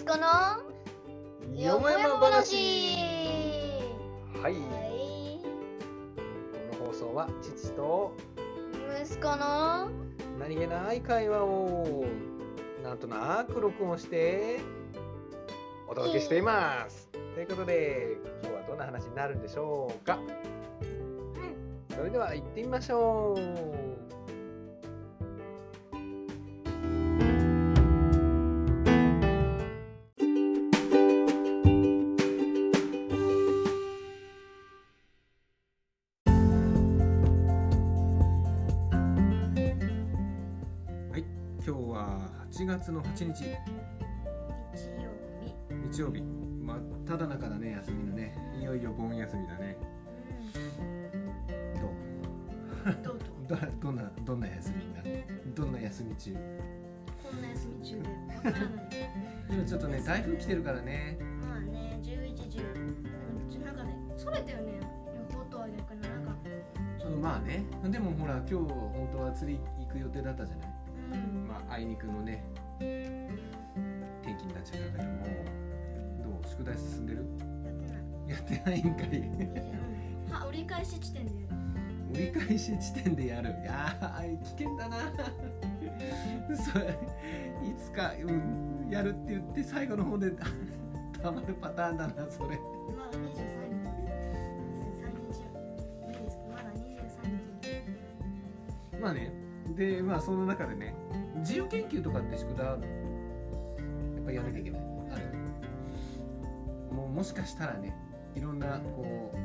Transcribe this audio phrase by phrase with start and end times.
[0.00, 0.26] 息子の
[1.54, 2.56] よもやま話。
[4.42, 5.42] はい、はい
[6.72, 8.14] この放送は父と
[9.04, 9.90] 息子の
[10.38, 12.06] 何気ない会話を
[12.82, 14.60] なんとなく録音して
[15.86, 17.10] お届けしています。
[17.34, 20.18] ということで今日はどんな話になるんでしょうか。
[21.94, 24.19] それでは行ってみましょう。
[42.80, 43.34] 月の8日。
[43.34, 43.56] 日曜
[45.42, 45.54] 日。
[45.92, 46.22] 日曜日。
[46.62, 48.34] まただ中だね休みのね。
[48.58, 49.76] いよいよ盆休みだね。
[51.78, 52.94] どう？
[53.02, 53.18] どう？
[53.48, 55.24] とど どんなどんな休みになる？
[55.54, 56.32] どんな休み中？
[57.22, 58.08] こんな休み中で。
[58.48, 58.88] わからない
[59.50, 61.18] 今ちょっとね台風来てるからね。
[61.42, 62.60] まあね11時。
[62.60, 64.80] うんなんかねそれたよね。
[65.30, 66.34] 予報とは逆になんか。
[67.04, 67.62] うんまあね。
[67.90, 70.68] でもほら今日本当は釣り行く予定だったじゃない？
[71.12, 71.46] うん。
[71.46, 72.42] まああいにくのね
[72.80, 75.18] 天気になっちゃったけども
[76.24, 76.48] どう？
[76.48, 77.24] 宿題進んでる？
[78.28, 78.60] やってない。
[78.60, 79.06] やってないんかい。
[79.18, 79.20] う
[80.28, 80.32] ん。
[80.32, 81.56] は折り返し地点でやる。
[82.12, 83.50] 折り返し地点でやる。
[83.50, 84.96] いやー危険だな。
[86.56, 86.84] それ
[87.62, 90.32] いつか、うん、やるって言って最後の方で
[91.22, 92.58] たまるパターンだなそれ。
[92.96, 94.32] まだ23日です。
[94.96, 95.44] 23日
[96.06, 96.80] 無理ですまだ23
[98.92, 99.00] 日。
[99.00, 99.32] まあね
[99.76, 100.94] でまあその中でね
[101.36, 102.78] 自由研究とかって宿題やっ
[104.24, 104.80] ぱりやらなきゃいけない。
[105.12, 106.94] ある。
[106.94, 107.94] もうもしかしたらね
[108.34, 109.36] いろんなこう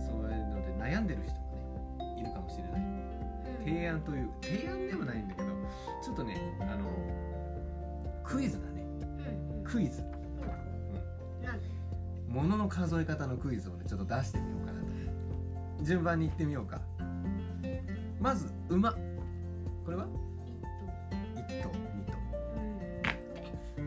[0.00, 2.82] そういうので悩んでる人もねいるかもしれない。
[3.64, 5.48] 提案という提案ではないんだけど
[6.02, 6.90] ちょっとねあの
[8.22, 8.82] クイズだね。
[8.82, 9.64] うんうん。
[9.64, 10.02] クイズ。
[11.42, 11.68] なんで
[12.28, 15.84] 物の数え方のクイズをねちょっと出してみようかなと。
[15.84, 16.80] 順番に行ってみようか。
[18.20, 18.92] まず馬。
[18.92, 18.98] こ
[19.90, 20.06] れは？
[21.34, 21.68] 一1頭。
[21.70, 21.72] 2
[22.06, 22.14] 頭。
[23.78, 23.80] う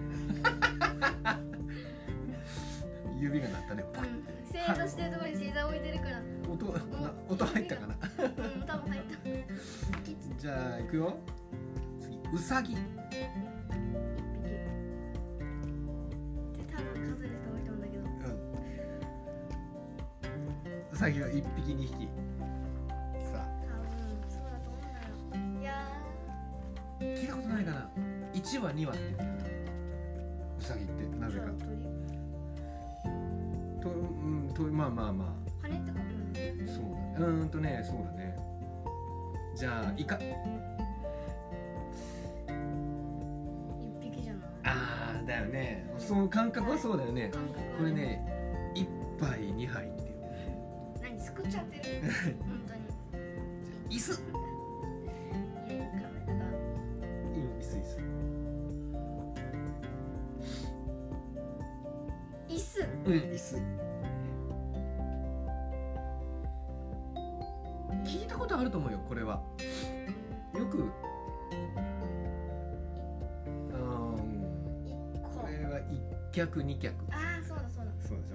[3.14, 3.84] ん指が鳴ったね。
[3.94, 4.24] ポキうん。
[4.52, 6.22] 正座してるところに正座置いてるから。
[6.50, 6.80] 音な
[7.28, 7.96] 音入ったかな？
[7.96, 7.98] う
[8.60, 9.08] ん多分入った。
[10.40, 11.18] じゃあ行くよ。
[12.00, 12.74] 次ウサギ。
[12.74, 12.84] 一匹。
[13.18, 13.28] で
[16.72, 16.86] 多分
[17.16, 18.04] 数える人多いと思うんだけど。
[20.92, 22.08] ウサギは1匹2匹
[27.18, 27.90] 聞いたことないかな。
[28.34, 29.00] 1羽2羽って。
[29.18, 29.30] 言う
[30.60, 31.46] ウサギってなーぜか。
[31.46, 31.78] 鳥。
[33.82, 35.28] とうんとまあまあまあ。
[35.64, 36.04] 羽って書くよ
[36.56, 36.84] ねそう
[37.20, 38.38] だうーんとねそうだね。
[39.56, 40.16] じゃあイカ。
[40.18, 40.22] 一
[44.00, 44.50] 匹じゃない？
[44.66, 45.90] ああだよね。
[45.98, 47.30] その感覚はそうだよね。
[47.34, 48.22] 感覚はこれね
[48.76, 48.86] 1
[49.20, 50.18] 杯2杯っていう。
[51.02, 51.20] 何？
[51.20, 51.84] すくっちゃってる？
[52.46, 52.82] 本当に。
[53.90, 54.22] 椅子
[70.58, 74.22] よくうーん
[75.24, 76.94] これは一脚二脚。
[77.12, 77.92] ああそうだそうだ。
[78.08, 78.32] そうでし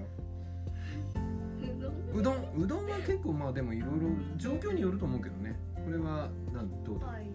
[2.15, 2.35] うどん？
[2.35, 5.57] ょうどんうどんは結構まあでもいろいろ状況によると思うけどね。
[5.85, 7.07] これはなんどうだ？
[7.07, 7.27] はい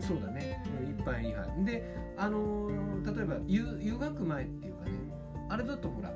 [0.00, 0.62] そうだね。
[0.88, 1.64] 一杯二杯。
[1.64, 4.92] であのー例えば湯湯がく前っていうかね。
[5.50, 6.14] あれだとほらよ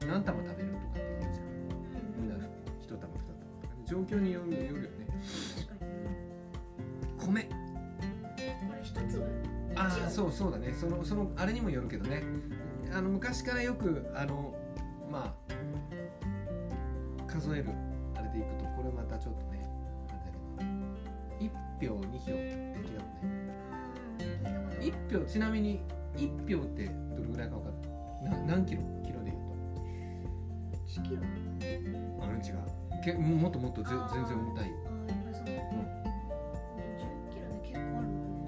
[0.00, 1.46] く何玉食べるとかって言うじゃん。
[2.22, 2.36] みんな
[2.80, 3.12] 一玉二玉とか。
[3.12, 3.20] ね
[3.84, 4.88] 状況によるよるよね
[7.30, 7.42] 米。
[7.42, 7.48] こ
[8.74, 9.24] れ一粒
[9.76, 10.72] ああそうそうだね。
[10.72, 12.22] そのそのあれにもよるけどね。
[12.92, 14.54] あの昔からよくあの
[15.10, 15.52] まあ
[17.26, 17.70] 数える
[18.16, 19.68] あれでいくとこれまたちょっとね
[20.08, 21.90] あれだけど。
[21.90, 23.06] 1票2票的なの
[24.70, 25.80] ね一1票ちなみに
[26.16, 28.82] 1票ってどれぐらいか分かるな何キロ？
[29.04, 29.34] キロで言
[31.04, 31.22] うキロ？
[32.18, 32.54] とあうん違う。
[33.04, 34.70] けももっともっとぜ全然重たい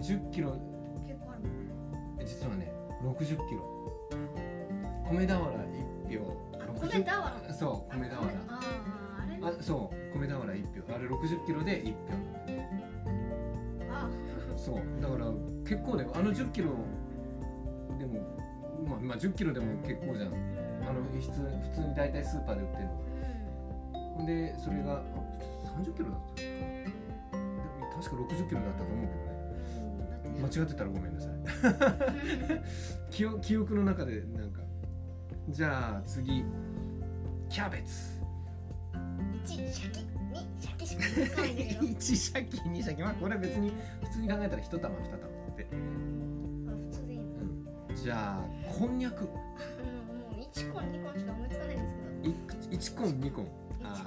[0.02, 0.50] 10キロ。
[1.06, 1.50] 結構あるもん
[2.18, 2.24] ね。
[2.24, 2.72] 実はね
[3.02, 3.60] 60キロ。
[5.08, 6.26] 米俵1票
[6.58, 7.54] あ60米俵？
[7.54, 8.16] そう米俵。
[8.16, 8.18] あ
[8.48, 9.40] ああれね。
[9.42, 11.96] あそう米俵1票あれ60キロで1票
[13.92, 14.10] あ。
[14.56, 14.76] そう。
[15.00, 15.26] だから
[15.64, 16.70] 結構だよあの10キロ。
[17.98, 18.20] でも
[18.88, 20.34] まあ、まあ、10キロでも結構じゃん。
[20.82, 22.90] あの普通普通に大体スーパーで売ってるの。
[24.16, 24.26] ほん。
[24.26, 25.02] でそれがあ
[25.80, 26.42] 30キロだった
[28.02, 29.31] 確か60キロだったと思うけどね
[30.42, 31.32] 間違ってたらごめんなさい。
[33.10, 34.60] 記憶記憶の中でなんか
[35.48, 36.44] じゃあ次
[37.48, 38.20] キャベツ。
[39.44, 40.04] 1シャキ2
[40.60, 41.02] シャキしか
[41.42, 43.02] ないんだけど1シャキ2シャキ。
[43.02, 43.72] まあこれは別に
[44.02, 47.24] 普通に考えたら1玉2玉って、普通でいいの
[47.90, 49.24] うん、じゃあこんにゃく。
[49.24, 49.34] うんも
[50.30, 52.12] う1個2個しか思いつかないんですけど。
[52.70, 53.48] 1コン2コン
[53.84, 54.06] あ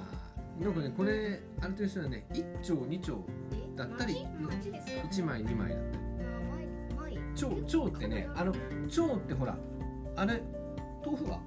[0.60, 2.26] ーなんかねこれあれと一緒だね。
[2.32, 6.05] 1丁2丁えだったりマジマジですか？1枚2枚だったり
[7.36, 8.52] 蝶蝶ってねあの
[8.88, 9.56] 蝶ってほら
[10.16, 10.42] あれ
[11.04, 11.46] 豆腐は豆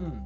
[0.00, 0.22] うん。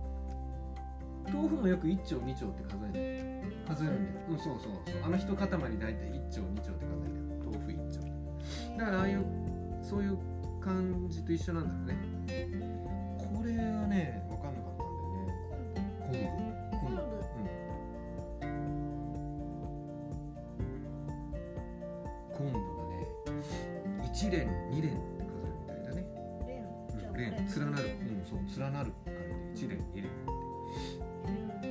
[1.32, 3.54] 豆腐もよく1丁2丁って数える。
[3.66, 4.26] 数えるんだよ。
[4.30, 4.34] う。
[4.34, 4.72] んそうそう。
[4.86, 7.14] そうあの一塊大体1丁2丁って数える。
[7.44, 8.00] 豆腐1丁。
[8.00, 9.24] 腐だからああいう
[9.82, 10.18] そういう
[10.60, 11.96] 感じと一緒なんだろうね。
[13.18, 16.34] これはね分かんなかったんだよね。
[16.36, 16.43] 昆布
[27.16, 29.14] 連連なるうんそう連なる感
[29.54, 30.04] じで1連2連。
[31.24, 31.62] うん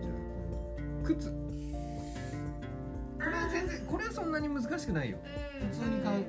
[0.00, 1.30] じゃあ今度靴。
[1.30, 5.18] これは全然これはそんなに難しくないよ。
[5.72, 6.24] 普通にかかあれ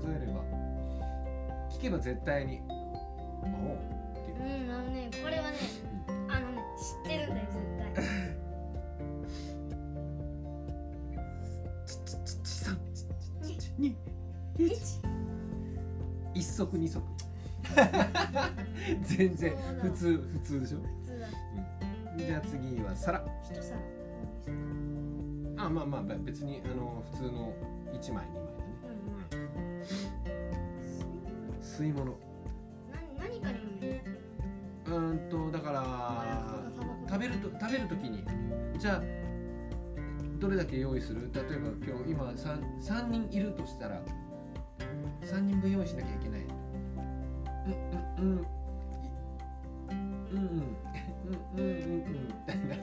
[0.00, 0.42] 数えれば。
[1.70, 2.72] 聞けば絶対に「お
[3.46, 4.64] お」っていう。
[4.64, 5.56] うんあのねこれはね
[16.34, 17.00] 一足二足。
[19.02, 20.78] 全然普通普通でしょ？
[20.78, 21.26] 普通だ。
[22.26, 23.24] じゃあ次は皿。
[23.42, 23.80] 一皿。
[25.56, 27.52] あまあまあべ別にあの普通の
[27.92, 28.26] 1枚2枚だね。
[29.32, 29.40] うん
[29.78, 29.78] う
[31.56, 31.60] ん。
[31.60, 32.04] 吸い物。
[32.06, 32.14] な
[33.18, 34.04] 何かにもね
[34.86, 36.62] うーんとだから
[37.08, 38.24] 食べると食べるときに。
[38.78, 39.02] じゃあ
[40.38, 41.30] どれだけ用意する？
[41.32, 44.02] 例えば今日今 3, 3人いるとしたら
[45.24, 46.40] 3人分用意しなきゃいけない。
[48.18, 48.46] うんうん。
[49.90, 50.36] うんいうん。
[50.36, 50.76] うんうん。
[51.56, 52.74] うんうんうんみたいな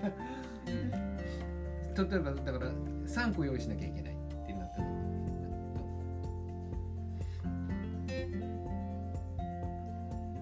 [1.94, 2.72] 例えばだから
[3.06, 4.18] 3個用意しなきゃいけないっ
[4.48, 4.86] てなった時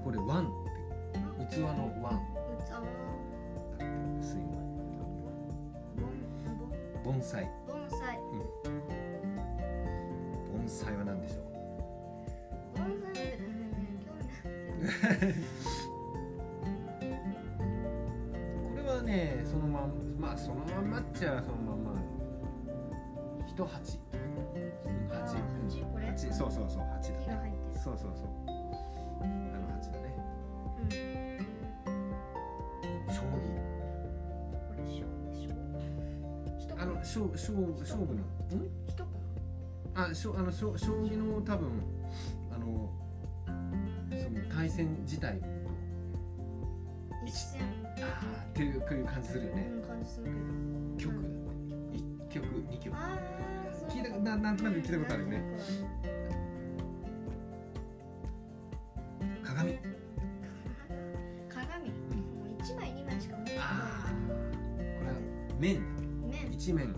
[0.04, 0.50] これワンっ
[1.50, 1.56] て。
[1.56, 1.68] 器の
[2.02, 2.20] ワン。
[4.22, 4.30] 器。
[7.04, 7.50] 盆栽
[14.80, 14.86] こ
[18.78, 21.92] れはねそのまんまあそのまんまっちゃそのまんま。
[23.46, 23.94] 一鉢。
[23.94, 24.00] け
[25.10, 26.06] ど鉢鉢これ？
[26.08, 27.80] 鉢そうそうそう鉢だ木が入ってる。
[27.84, 28.28] そうそうそう。
[28.48, 28.52] あ
[29.60, 30.16] の鉢だね。
[30.80, 30.88] うん。
[33.14, 33.24] 将棋。
[34.68, 35.04] これ小
[35.34, 35.38] 小
[36.58, 38.16] 一あの勝勝勝負の。
[38.16, 38.20] ん
[38.88, 39.04] 一個
[39.96, 41.70] あしょあのしょ将棋の多分
[44.70, 45.42] その対戦自体
[47.26, 47.62] 一戦。
[48.02, 49.70] あーっていういう感じするよね。
[49.74, 51.12] うん感じするけど。
[51.12, 51.16] 曲
[51.92, 52.96] 一曲二曲。
[53.90, 55.44] 聞いたななんとなく聞いたことあるよね。
[59.44, 59.80] 鏡。
[61.50, 61.90] 鏡。
[61.90, 61.96] も
[62.46, 63.64] う一枚二枚しか持ってない。
[64.98, 65.16] これは
[65.60, 65.82] 面。
[66.30, 66.52] 面。
[66.52, 66.96] 一面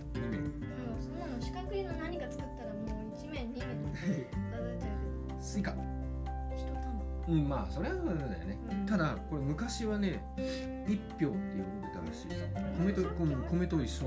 [7.52, 8.58] まあそれはそうだよね。
[8.72, 8.86] うん。
[8.86, 10.24] ただこれ昔はね
[10.88, 12.28] 一票って呼んでたらしい。
[12.80, 14.06] 米と米米と一緒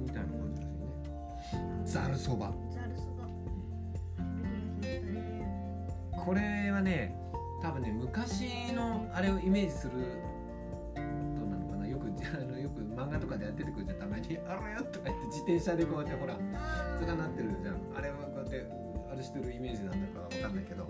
[0.00, 1.82] みたいな感じらしいね。
[1.84, 2.52] ざるそば。
[6.24, 7.16] これはね
[7.60, 9.92] 多分ね昔のあれをイメージする
[10.94, 11.88] となのかな。
[11.88, 17.74] よく あのよく漫画とかでやっててくるじゃんたまに「あらよ」とか言って自転車でこうやってほらあ連なってるじゃん。
[17.96, 18.70] あれはこうやって
[19.10, 20.86] あれしてるイメージなんだかわかんないけど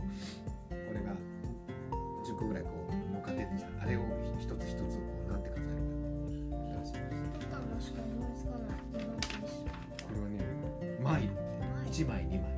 [11.93, 12.51] 1枚2枚。
[12.51, 12.57] う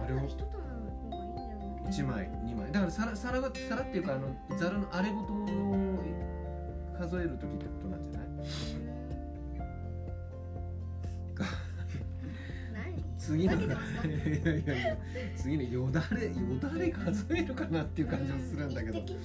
[0.00, 0.04] ん。
[0.04, 0.16] あれを。
[0.28, 2.70] 一玉の方がいいんだよね1枚2枚。
[2.70, 5.46] だから皿皿が皿っていうかあのざるのあれごとを
[6.98, 8.28] 数える時ってことなんじゃない？
[12.72, 13.04] 何？
[13.18, 14.96] 次のいやいやいやいや
[15.36, 18.98] 次のよだれよだれ数えるかなっていう感じもするんだけど。
[18.98, 19.18] 一滴。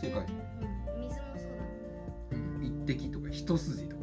[0.00, 0.20] 正解。
[0.20, 0.26] うん
[1.00, 1.64] 水もそうだ
[2.58, 2.66] ね。
[2.66, 4.01] 一滴とか一筋とか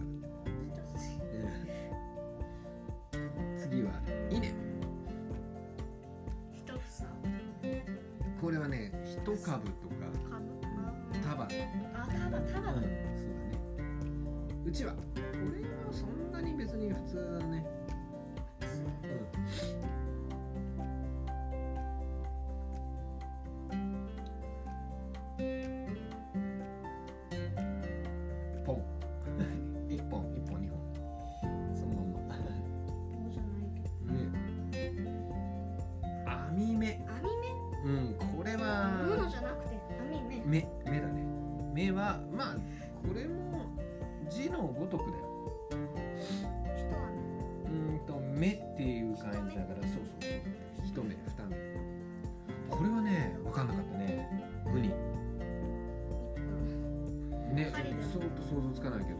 [58.39, 59.19] と想像つかないけど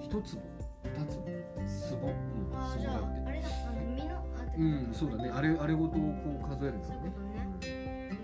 [0.00, 0.42] 一粒
[0.84, 1.22] 二粒？
[1.66, 2.14] つぼうん
[2.54, 3.20] あーじゃつぼだって。
[3.20, 5.30] ああれだあの身のあってうんそうだね。
[5.34, 8.18] あれあれごとこう数えるんだそういうよねことね。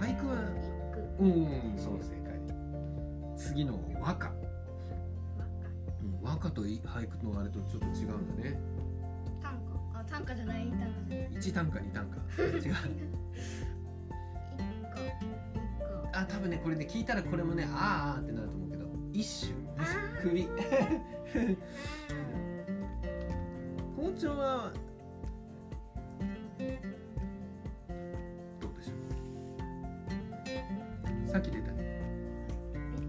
[0.00, 0.70] 俳句は一
[1.18, 1.22] 句。
[1.22, 2.32] うんそう正解。
[3.36, 4.30] 次の和歌、
[6.02, 8.58] うん、和歌とい俳句のあれとちょっと違うんだね。
[9.42, 9.54] 短
[9.92, 10.66] 歌あ短歌じゃない？
[10.70, 11.28] 短歌じゃない。
[11.38, 12.74] 一短歌二短歌違う
[16.22, 19.54] あ多分ねこれね聞いたらこれもねあーあーってなると思うけど一種
[20.22, 20.48] 首
[23.96, 24.72] 包丁は
[28.60, 28.92] どうでしょ
[31.26, 31.28] う？
[31.28, 32.00] さっき出たね。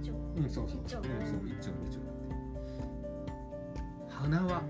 [0.02, 0.14] 一丁。
[0.14, 0.82] うんそうそう。
[0.86, 0.98] 一丁。
[1.00, 2.00] うんそう一丁二丁。
[2.00, 2.64] だっ
[4.08, 4.62] て花は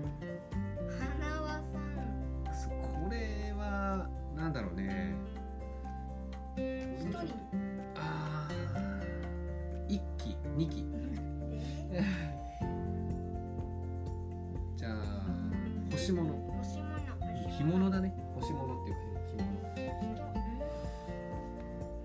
[17.64, 18.14] 干物だね。
[18.34, 19.48] 干し物っていうか干物。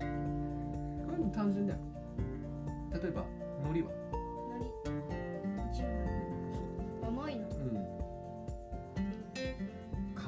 [0.00, 1.78] 人これも単純だよ。
[2.94, 3.26] 例えば
[3.68, 3.90] 海苔は？
[7.06, 7.46] 甘いの。
[7.46, 7.74] うん。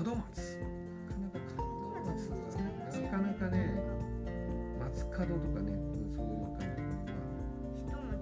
[0.04, 0.60] 門松。
[3.02, 3.56] なかなかね
[4.80, 5.74] 松角とかねう
[6.06, 6.60] んそういう感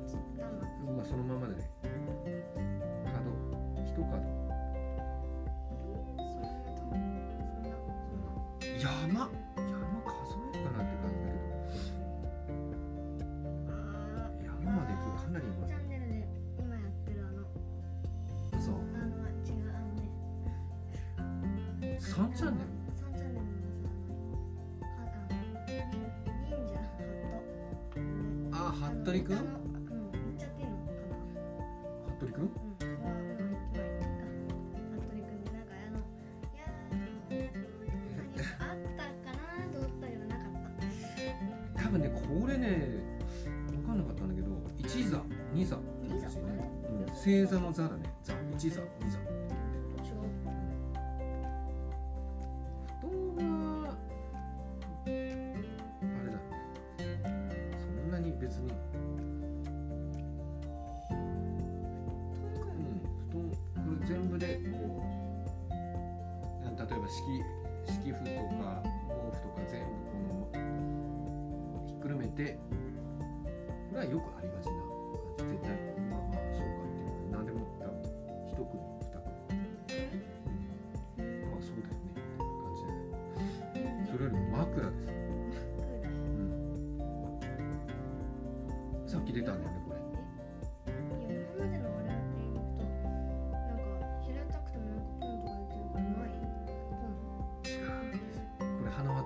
[0.06, 0.14] じ
[0.96, 1.68] まあそのままでね。
[3.04, 3.18] 角
[3.84, 4.39] 一角
[8.80, 9.28] 山山数
[10.54, 11.44] えるかなって感じだけど。
[14.42, 16.26] 山まで行くとかなりチャンネルで
[16.58, 17.44] 今やってるあの。
[18.58, 18.74] そう。
[18.74, 19.12] あの
[19.44, 19.92] 違うあの
[21.80, 21.98] ね。
[22.00, 23.44] 3チャンネル三チャンネルの
[28.50, 29.59] さあ服部く？
[41.90, 42.88] 分ねこれね
[43.70, 46.26] 分かんなかったんだけど一座二座二座。
[46.26, 46.30] う
[47.02, 48.12] ん、星座の座だね。
[48.22, 48.34] 座。
[48.56, 49.18] 一座二座。
[53.00, 53.06] 布
[53.36, 53.46] 団
[53.84, 53.96] は
[55.04, 56.38] あれだ。
[57.78, 58.72] そんなに別に。
[61.10, 61.16] うん
[63.30, 63.40] 布団。
[63.84, 65.02] これ全部でこ
[65.68, 65.70] う
[66.64, 67.42] 例えば敷
[67.86, 70.58] 敷布とか毛布とか全部このひ
[72.00, 72.58] っくるめて
[73.90, 74.72] これはよくありがちな
[75.36, 75.52] 感じ。
[75.52, 75.70] 絶対
[76.08, 77.04] まあまあそうかって。
[77.04, 78.00] いう何でも多分
[78.48, 79.28] 一組二組
[81.18, 82.08] うんまあそうだよね。
[82.08, 83.04] みたいな感じじゃない
[83.84, 85.04] うんそれよりも枕です。
[85.04, 85.12] よ、
[86.24, 86.38] う
[89.04, 90.00] ん、さっき出たんだよねこれ。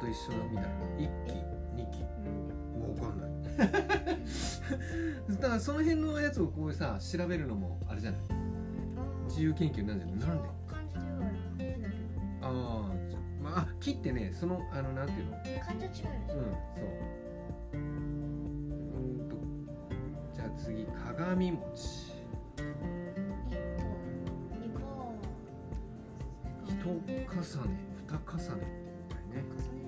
[0.04, 0.70] 一緒みたいな。
[0.98, 1.43] 一期
[5.40, 8.20] だからその辺のやつをこうさ調べるのもあれじゃない？
[8.30, 9.26] うん。
[9.28, 10.18] 自由研究なんじゃない？
[10.18, 10.48] なんで。
[12.42, 15.32] あーそまああ木ってねそのあのなんていうの？
[15.64, 16.36] 漢字は違う。
[16.36, 16.50] うんそ
[16.82, 17.78] ううー
[19.24, 19.36] んと
[20.34, 22.12] じゃあ次鏡餅
[22.66, 22.72] 一
[24.42, 25.14] 個、二個。
[26.66, 28.14] 一重ね二重ねってみ
[29.08, 29.83] たいね重ね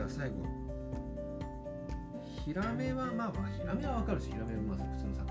[0.00, 0.36] ゃあ最後。
[2.44, 5.30] ヒラメはまあまあヒラメはわかるしヒラメはまあ普通の魚。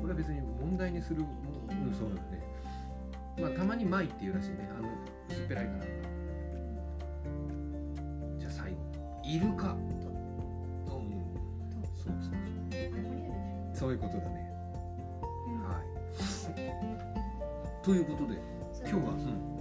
[0.00, 1.28] これは別に問題にするも
[1.68, 2.42] うんそうだね
[3.40, 4.70] まあたまにマイっていうらしいね。
[4.76, 4.88] あの
[5.28, 5.84] 薄っぺらいから。
[8.38, 8.78] じゃあ最後。
[9.24, 9.72] イルカ。
[9.72, 10.12] うんそう
[11.94, 12.32] そうそう。
[13.74, 14.50] そういうことだね。
[15.46, 15.62] うん。
[15.62, 15.84] はい。
[17.84, 18.40] ということで
[18.80, 19.57] 今日は、うん、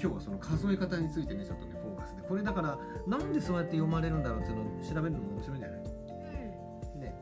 [0.00, 2.22] 今日はその数え方についてねちょっとねフォーカスで。
[2.22, 5.80] これだからなんでそうやって読まれるんだろうっていうのを調べるのも面白いんじゃない？
[6.94, 7.00] うん。
[7.00, 7.14] ね。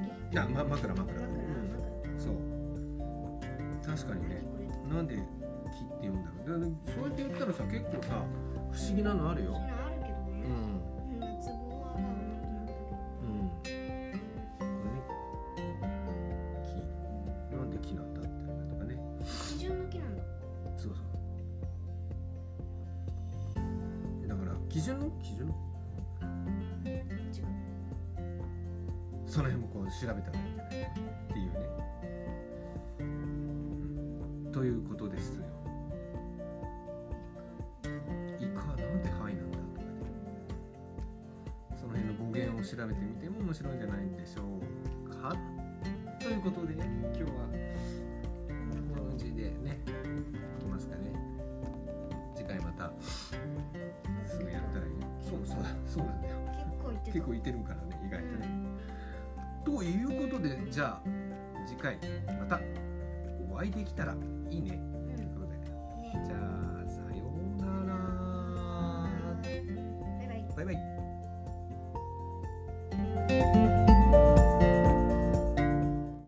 [0.02, 0.34] 字？
[0.34, 0.96] いや、ま、枕枕。
[0.96, 1.22] 枕。
[1.22, 1.30] う
[2.16, 2.34] ん、そう。
[3.86, 4.42] 確かにね。
[4.90, 6.60] なんで木って読むんだろう。
[6.60, 8.24] でそうやって言ったらさ結構さ
[8.72, 9.54] 不思議なのあるよ
[24.78, 25.10] 基準の？
[25.24, 25.56] 基準の？
[29.26, 31.08] その辺もこう調べたらいいんじゃないかな。
[31.08, 31.60] っていうね、
[33.00, 35.46] うん、ということですよ。
[38.40, 39.88] イカなんで範囲なんだとかね。
[41.76, 44.44] その辺の語源を調べてみても面白いんじゃないんでしょ
[45.08, 45.36] うか。
[46.20, 46.84] ということで今
[47.16, 47.47] 日は
[57.08, 58.48] 結構いてるからね意外とね、
[59.66, 61.02] ということでじゃあ
[61.66, 61.98] 次回
[62.40, 62.60] また
[63.52, 64.16] お会いできたら
[64.50, 64.80] いいね